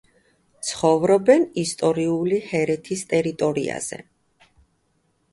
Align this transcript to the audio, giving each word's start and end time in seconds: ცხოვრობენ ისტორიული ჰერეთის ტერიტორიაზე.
ცხოვრობენ 0.67 1.43
ისტორიული 1.63 2.39
ჰერეთის 2.45 3.03
ტერიტორიაზე. 3.11 4.01